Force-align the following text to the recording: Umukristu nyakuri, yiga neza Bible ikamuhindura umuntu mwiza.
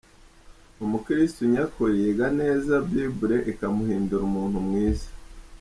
Umukristu 0.83 1.39
nyakuri, 1.53 1.93
yiga 2.03 2.27
neza 2.39 2.71
Bible 2.89 3.37
ikamuhindura 3.51 4.23
umuntu 4.29 4.57
mwiza. 4.67 5.07